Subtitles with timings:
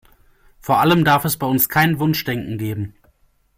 [0.59, 2.95] Vor allem darf es bei uns kein Wunschdenken geben.